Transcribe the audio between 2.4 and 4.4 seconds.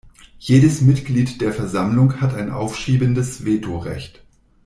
aufschiebendes Veto-Recht.